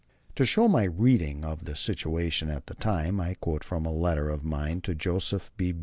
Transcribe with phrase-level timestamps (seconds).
[0.33, 4.31] To show my reading of the situation at the time I quote from a letter
[4.31, 5.75] of mine to Joseph B.